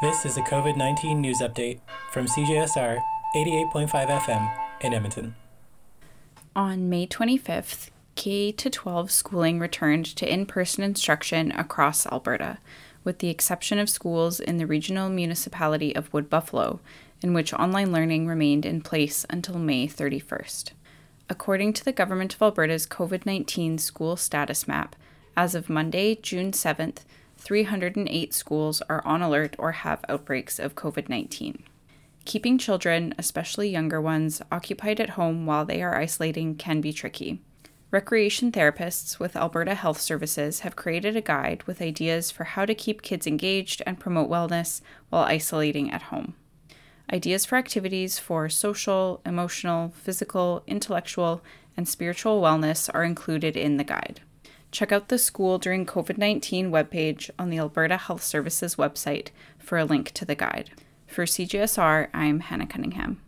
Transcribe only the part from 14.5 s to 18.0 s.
the regional municipality of Wood Buffalo, in which online